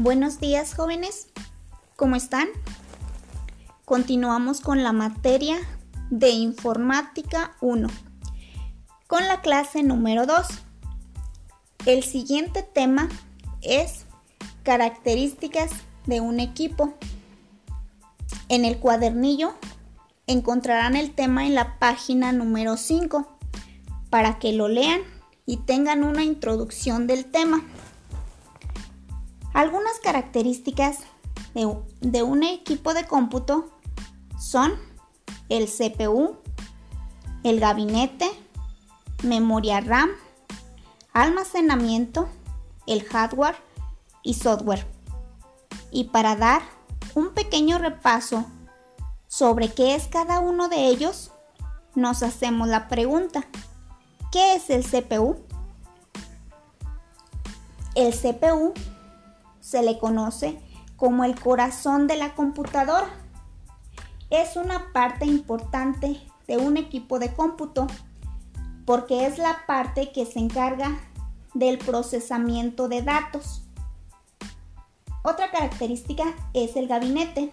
Buenos 0.00 0.38
días 0.38 0.74
jóvenes, 0.74 1.26
¿cómo 1.96 2.14
están? 2.14 2.46
Continuamos 3.84 4.60
con 4.60 4.84
la 4.84 4.92
materia 4.92 5.56
de 6.08 6.30
informática 6.30 7.56
1, 7.60 7.88
con 9.08 9.26
la 9.26 9.40
clase 9.40 9.82
número 9.82 10.24
2. 10.24 10.46
El 11.86 12.04
siguiente 12.04 12.62
tema 12.62 13.08
es 13.60 14.06
características 14.62 15.72
de 16.06 16.20
un 16.20 16.38
equipo. 16.38 16.94
En 18.48 18.64
el 18.64 18.78
cuadernillo 18.78 19.54
encontrarán 20.28 20.94
el 20.94 21.10
tema 21.10 21.44
en 21.44 21.56
la 21.56 21.76
página 21.80 22.30
número 22.30 22.76
5 22.76 23.36
para 24.10 24.38
que 24.38 24.52
lo 24.52 24.68
lean 24.68 25.00
y 25.44 25.56
tengan 25.56 26.04
una 26.04 26.22
introducción 26.22 27.08
del 27.08 27.24
tema. 27.24 27.64
Algunas 29.58 29.98
características 29.98 31.00
de, 31.52 32.22
un 32.22 32.42
equipo 32.44 32.94
de 32.94 33.08
cómputo 33.08 33.68
son 34.38 34.70
el 35.48 35.66
CPU, 35.66 36.36
el 37.42 37.58
gabinete, 37.58 38.30
memoria 39.24 39.80
RAM, 39.80 40.10
almacenamiento, 41.12 42.28
el 42.86 43.02
hardware 43.02 43.56
y 44.22 44.34
software. 44.34 44.86
Y 45.90 46.04
para 46.04 46.36
dar 46.36 46.62
un 47.16 47.34
pequeño 47.34 47.78
repaso 47.78 48.44
sobre 49.26 49.74
qué 49.74 49.96
es 49.96 50.06
cada 50.06 50.38
uno 50.38 50.68
de 50.68 50.86
ellos, 50.86 51.32
nos 51.96 52.22
hacemos 52.22 52.68
la 52.68 52.86
pregunta, 52.86 53.44
¿qué 54.30 54.54
es 54.54 54.70
el 54.70 54.84
CPU? 54.84 55.36
El 57.96 58.14
CPU 58.14 58.72
se 59.68 59.82
le 59.82 59.98
conoce 59.98 60.58
como 60.96 61.24
el 61.24 61.38
corazón 61.38 62.06
de 62.06 62.16
la 62.16 62.34
computadora. 62.34 63.08
Es 64.30 64.56
una 64.56 64.94
parte 64.94 65.26
importante 65.26 66.22
de 66.46 66.56
un 66.56 66.78
equipo 66.78 67.18
de 67.18 67.34
cómputo 67.34 67.86
porque 68.86 69.26
es 69.26 69.36
la 69.36 69.66
parte 69.66 70.10
que 70.10 70.24
se 70.24 70.38
encarga 70.38 70.98
del 71.52 71.76
procesamiento 71.76 72.88
de 72.88 73.02
datos. 73.02 73.62
Otra 75.22 75.50
característica 75.50 76.24
es 76.54 76.74
el 76.74 76.88
gabinete. 76.88 77.52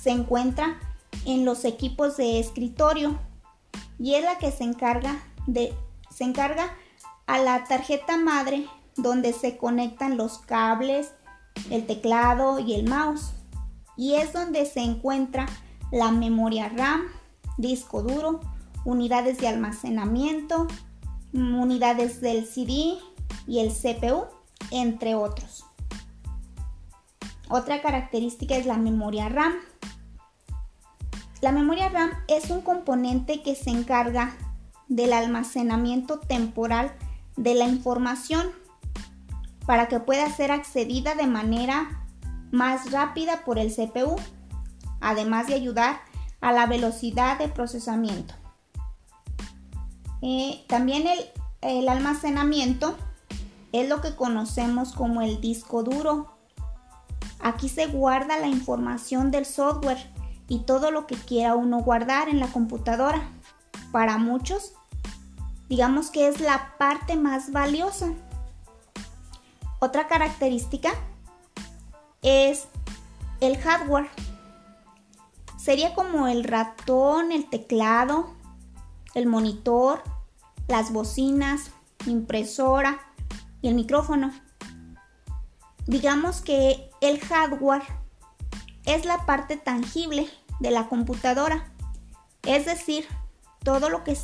Se 0.00 0.10
encuentra 0.10 0.78
en 1.24 1.44
los 1.44 1.64
equipos 1.64 2.16
de 2.16 2.38
escritorio 2.38 3.18
y 3.98 4.14
es 4.14 4.22
la 4.22 4.38
que 4.38 4.52
se 4.52 4.62
encarga 4.62 5.20
de 5.48 5.74
se 6.14 6.22
encarga 6.22 6.76
a 7.26 7.38
la 7.38 7.64
tarjeta 7.64 8.16
madre 8.16 8.68
donde 8.98 9.32
se 9.32 9.56
conectan 9.56 10.16
los 10.16 10.38
cables, 10.38 11.12
el 11.70 11.86
teclado 11.86 12.58
y 12.58 12.74
el 12.74 12.88
mouse. 12.88 13.32
Y 13.96 14.14
es 14.14 14.32
donde 14.32 14.66
se 14.66 14.80
encuentra 14.80 15.46
la 15.90 16.10
memoria 16.10 16.68
RAM, 16.68 17.02
disco 17.56 18.02
duro, 18.02 18.40
unidades 18.84 19.38
de 19.38 19.48
almacenamiento, 19.48 20.66
unidades 21.32 22.20
del 22.20 22.46
CD 22.46 22.98
y 23.46 23.60
el 23.60 23.72
CPU, 23.72 24.26
entre 24.70 25.14
otros. 25.14 25.64
Otra 27.48 27.80
característica 27.80 28.56
es 28.56 28.66
la 28.66 28.76
memoria 28.76 29.28
RAM. 29.28 29.54
La 31.40 31.52
memoria 31.52 31.88
RAM 31.88 32.10
es 32.26 32.50
un 32.50 32.60
componente 32.60 33.42
que 33.42 33.54
se 33.54 33.70
encarga 33.70 34.36
del 34.88 35.12
almacenamiento 35.12 36.18
temporal 36.18 36.92
de 37.36 37.54
la 37.54 37.66
información 37.66 38.46
para 39.68 39.86
que 39.86 40.00
pueda 40.00 40.30
ser 40.30 40.50
accedida 40.50 41.14
de 41.14 41.26
manera 41.26 42.06
más 42.50 42.90
rápida 42.90 43.44
por 43.44 43.58
el 43.58 43.70
CPU, 43.70 44.16
además 44.98 45.46
de 45.46 45.52
ayudar 45.56 46.00
a 46.40 46.52
la 46.52 46.64
velocidad 46.64 47.38
de 47.38 47.48
procesamiento. 47.48 48.32
Eh, 50.22 50.64
también 50.68 51.06
el, 51.06 51.18
el 51.60 51.86
almacenamiento 51.90 52.96
es 53.72 53.86
lo 53.90 54.00
que 54.00 54.16
conocemos 54.16 54.94
como 54.94 55.20
el 55.20 55.38
disco 55.42 55.82
duro. 55.82 56.38
Aquí 57.38 57.68
se 57.68 57.88
guarda 57.88 58.38
la 58.38 58.48
información 58.48 59.30
del 59.30 59.44
software 59.44 59.98
y 60.48 60.60
todo 60.60 60.90
lo 60.90 61.06
que 61.06 61.16
quiera 61.16 61.54
uno 61.54 61.82
guardar 61.82 62.30
en 62.30 62.40
la 62.40 62.46
computadora. 62.46 63.20
Para 63.92 64.16
muchos, 64.16 64.72
digamos 65.68 66.10
que 66.10 66.26
es 66.26 66.40
la 66.40 66.72
parte 66.78 67.16
más 67.16 67.52
valiosa 67.52 68.14
otra 69.80 70.08
característica 70.08 70.90
es 72.22 72.66
el 73.40 73.56
hardware. 73.58 74.08
Sería 75.56 75.94
como 75.94 76.28
el 76.28 76.44
ratón, 76.44 77.32
el 77.32 77.48
teclado, 77.48 78.34
el 79.14 79.26
monitor, 79.26 80.02
las 80.66 80.92
bocinas, 80.92 81.70
impresora 82.06 83.00
y 83.62 83.68
el 83.68 83.74
micrófono. 83.74 84.32
Digamos 85.86 86.40
que 86.40 86.90
el 87.00 87.20
hardware 87.20 87.82
es 88.84 89.04
la 89.04 89.26
parte 89.26 89.56
tangible 89.56 90.28
de 90.60 90.70
la 90.70 90.88
computadora, 90.88 91.70
es 92.42 92.66
decir, 92.66 93.06
todo 93.62 93.90
lo 93.90 94.04
que, 94.04 94.16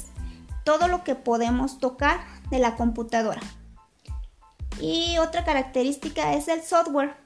todo 0.64 0.88
lo 0.88 1.04
que 1.04 1.14
podemos 1.14 1.78
tocar 1.78 2.20
de 2.50 2.58
la 2.58 2.76
computadora. 2.76 3.40
Y 4.80 5.18
otra 5.18 5.44
característica 5.44 6.34
es 6.34 6.48
el 6.48 6.62
software. 6.62 7.16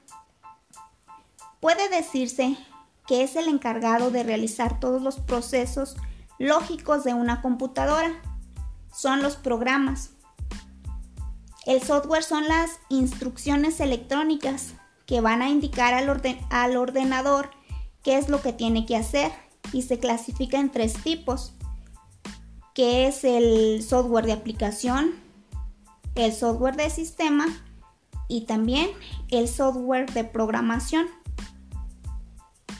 Puede 1.59 1.89
decirse 1.89 2.57
que 3.07 3.23
es 3.23 3.35
el 3.35 3.47
encargado 3.47 4.11
de 4.11 4.23
realizar 4.23 4.79
todos 4.79 5.01
los 5.01 5.19
procesos 5.19 5.97
lógicos 6.37 7.03
de 7.03 7.13
una 7.13 7.41
computadora. 7.41 8.21
Son 8.93 9.21
los 9.21 9.35
programas. 9.35 10.11
El 11.65 11.83
software 11.83 12.23
son 12.23 12.47
las 12.47 12.79
instrucciones 12.89 13.79
electrónicas 13.79 14.73
que 15.05 15.21
van 15.21 15.41
a 15.41 15.49
indicar 15.49 15.93
al, 15.93 16.09
al, 16.49 16.77
ordenador 16.77 17.49
qué 18.03 18.17
es 18.17 18.29
lo 18.29 18.41
que 18.41 18.53
tiene 18.53 18.85
que 18.85 18.95
hacer 18.95 19.31
y 19.73 19.81
se 19.81 19.99
clasifica 19.99 20.59
en 20.59 20.71
tres 20.71 20.93
tipos, 20.93 21.53
que 22.73 23.07
es 23.07 23.23
el 23.23 23.83
software 23.83 24.25
de 24.25 24.33
aplicación, 24.33 25.15
el 26.19 26.33
software 26.33 26.75
de 26.75 26.89
sistema 26.89 27.45
y 28.27 28.41
también 28.41 28.89
el 29.29 29.47
software 29.47 30.11
de 30.11 30.23
programación. 30.23 31.07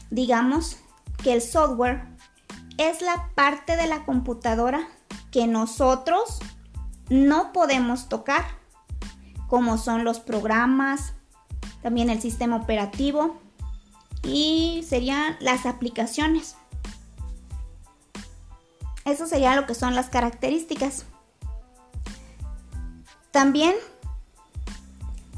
Digamos 0.10 0.78
que 1.24 1.34
el 1.34 1.42
software 1.42 2.08
es 2.78 3.02
la 3.02 3.30
parte 3.36 3.76
de 3.76 3.88
la 3.88 4.06
computadora 4.06 4.88
que 5.32 5.48
nosotros 5.48 6.40
no 7.10 7.52
podemos 7.52 8.10
tocar, 8.10 8.46
como 9.48 9.78
son 9.78 10.04
los 10.04 10.20
programas, 10.20 11.14
también 11.82 12.10
el 12.10 12.22
sistema 12.22 12.56
operativo 12.56 13.40
y 14.24 14.86
serían 14.88 15.36
las 15.40 15.66
aplicaciones. 15.66 16.56
Eso 19.06 19.26
sería 19.26 19.56
lo 19.56 19.66
que 19.66 19.74
son 19.74 19.96
las 19.96 20.10
características. 20.10 21.06
También, 23.32 23.76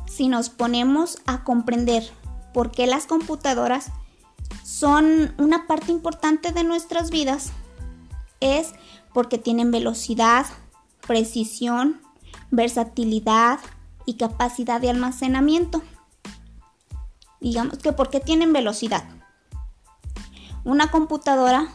si 0.08 0.28
nos 0.28 0.50
ponemos 0.50 1.20
a 1.26 1.44
comprender 1.44 2.10
por 2.54 2.72
qué 2.72 2.88
las 2.88 3.06
computadoras 3.06 3.92
son 4.64 5.34
una 5.38 5.68
parte 5.68 5.92
importante 5.92 6.52
de 6.52 6.64
nuestras 6.64 7.12
vidas, 7.12 7.52
es 8.40 8.74
porque 9.14 9.38
tienen 9.38 9.72
velocidad, 9.72 10.46
precisión, 11.06 12.02
versatilidad 12.50 13.60
y 14.06 14.16
capacidad 14.16 14.80
de 14.80 14.90
almacenamiento. 14.90 15.82
Digamos 17.40 17.80
que 17.80 17.92
porque 17.92 18.20
tienen 18.20 18.54
velocidad. 18.54 19.04
Una 20.64 20.92
computadora 20.92 21.68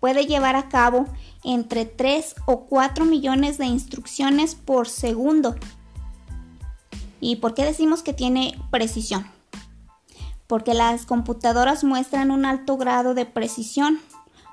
puede 0.00 0.26
llevar 0.26 0.56
a 0.56 0.68
cabo 0.68 1.06
entre 1.44 1.84
3 1.84 2.34
o 2.46 2.66
4 2.66 3.04
millones 3.04 3.58
de 3.58 3.66
instrucciones 3.66 4.54
por 4.54 4.88
segundo. 4.88 5.54
¿Y 7.20 7.36
por 7.36 7.54
qué 7.54 7.64
decimos 7.64 8.02
que 8.02 8.12
tiene 8.12 8.58
precisión? 8.70 9.26
Porque 10.46 10.74
las 10.74 11.06
computadoras 11.06 11.84
muestran 11.84 12.30
un 12.30 12.44
alto 12.44 12.76
grado 12.76 13.14
de 13.14 13.26
precisión, 13.26 14.00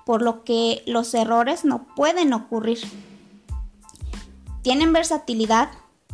por 0.06 0.22
lo 0.22 0.44
que 0.44 0.84
los 0.86 1.14
errores 1.14 1.66
no 1.66 1.86
pueden 1.96 2.34
ocurrir. 2.34 2.80
Tienen 4.62 4.94
versatilidad 4.94 5.70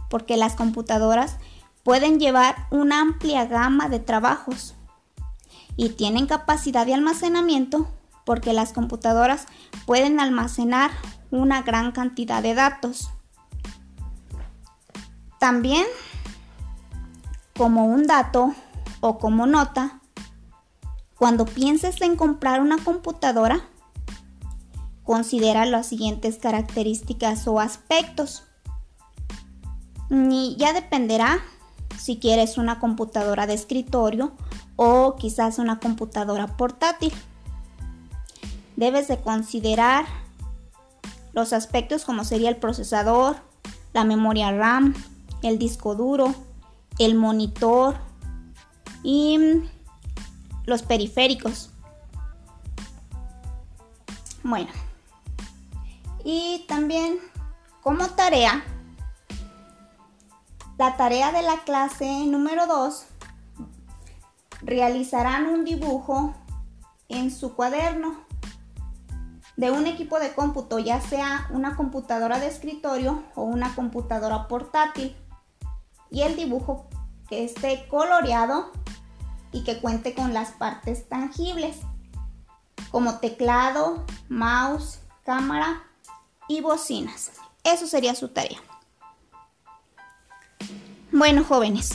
porque 0.10 0.38
las 0.38 0.56
computadoras 0.56 1.38
pueden 1.84 2.20
llevar 2.20 2.68
una 2.72 3.02
amplia 3.02 3.46
gama 3.46 3.90
de 3.90 4.00
trabajos 4.00 4.74
y 5.76 5.90
tienen 5.90 6.28
capacidad 6.28 6.86
de 6.86 6.94
almacenamiento 6.94 7.88
porque 8.28 8.52
las 8.52 8.74
computadoras 8.74 9.46
pueden 9.86 10.20
almacenar 10.20 10.92
una 11.32 11.62
gran 11.62 11.94
cantidad 11.94 12.44
de 12.44 12.56
datos. 12.56 13.10
También, 15.40 15.86
como 17.56 17.86
un 17.86 18.06
dato 18.06 18.54
o 19.00 19.18
como 19.18 19.46
nota, 19.46 20.02
cuando 21.16 21.46
pienses 21.46 22.02
en 22.02 22.18
comprar 22.18 22.60
una 22.60 22.78
computadora, 22.84 23.62
considera 25.04 25.66
las 25.66 25.88
siguientes 25.88 26.38
características 26.38 27.48
o 27.48 27.62
aspectos. 27.62 28.44
Y 30.10 30.58
ya 30.60 30.74
dependerá 30.74 31.40
si 31.98 32.18
quieres 32.18 32.58
una 32.58 32.82
computadora 32.82 33.48
de 33.48 33.54
escritorio 33.54 34.34
o 34.76 35.16
quizás 35.16 35.60
una 35.60 35.80
computadora 35.80 36.58
portátil. 36.58 37.14
Debes 38.78 39.08
de 39.08 39.20
considerar 39.20 40.06
los 41.34 41.52
aspectos 41.52 42.06
como 42.06 42.24
sería 42.24 42.50
el 42.50 42.58
procesador, 42.58 43.38
la 43.92 44.04
memoria 44.04 44.52
RAM, 44.52 44.94
el 45.42 45.58
disco 45.58 45.96
duro, 45.96 46.36
el 47.00 47.16
monitor 47.16 47.96
y 49.02 49.64
los 50.66 50.84
periféricos. 50.84 51.72
Bueno, 54.44 54.70
y 56.24 56.64
también 56.68 57.18
como 57.82 58.08
tarea, 58.10 58.64
la 60.78 60.98
tarea 60.98 61.32
de 61.32 61.42
la 61.42 61.64
clase 61.64 62.28
número 62.28 62.68
2 62.68 63.06
realizarán 64.62 65.48
un 65.48 65.66
dibujo 65.66 66.36
en 67.10 67.32
su 67.32 67.56
cuaderno 67.56 68.27
de 69.58 69.72
un 69.72 69.88
equipo 69.88 70.20
de 70.20 70.34
cómputo, 70.34 70.80
ya 70.80 71.02
sea 71.02 71.48
una 71.50 71.76
computadora 71.76 72.40
de 72.40 72.48
escritorio 72.48 73.24
o 73.36 73.44
una 73.44 73.76
computadora 73.76 74.48
portátil. 74.48 75.16
Y 76.10 76.22
el 76.22 76.36
dibujo 76.36 76.88
que 77.28 77.44
esté 77.44 77.88
coloreado 77.90 78.72
y 79.52 79.64
que 79.64 79.82
cuente 79.82 80.14
con 80.14 80.34
las 80.34 80.52
partes 80.52 81.10
tangibles, 81.10 81.78
como 82.92 83.20
teclado, 83.20 84.06
mouse, 84.30 85.00
cámara 85.26 85.84
y 86.48 86.62
bocinas. 86.62 87.32
Eso 87.64 87.88
sería 87.88 88.16
su 88.16 88.30
tarea. 88.30 88.60
Bueno, 91.12 91.44
jóvenes, 91.44 91.92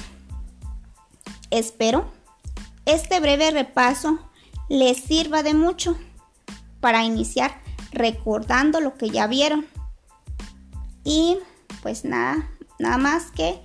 espero 1.50 2.04
este 2.84 3.20
breve 3.20 3.52
repaso 3.52 4.18
les 4.68 5.04
sirva 5.04 5.44
de 5.44 5.54
mucho 5.54 5.96
para 6.82 7.04
iniciar 7.04 7.62
recordando 7.92 8.80
lo 8.80 8.94
que 8.98 9.08
ya 9.08 9.26
vieron. 9.26 9.64
Y 11.04 11.38
pues 11.82 12.04
nada, 12.04 12.50
nada 12.78 12.98
más 12.98 13.30
que 13.30 13.60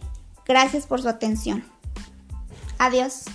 gracias 0.45 0.87
por 0.87 1.01
su 1.01 1.09
atención. 1.09 1.65
Adiós. 2.77 3.25